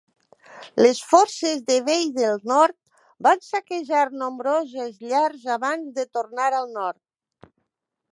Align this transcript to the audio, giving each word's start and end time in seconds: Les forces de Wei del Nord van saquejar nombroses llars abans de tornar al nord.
Les 0.83 0.99
forces 1.09 1.59
de 1.65 1.75
Wei 1.89 2.07
del 2.15 2.39
Nord 2.51 2.73
van 3.27 3.43
saquejar 3.49 4.01
nombroses 4.23 4.97
llars 5.11 5.45
abans 5.57 5.93
de 5.99 6.07
tornar 6.19 6.49
al 6.61 6.73
nord. 6.79 7.53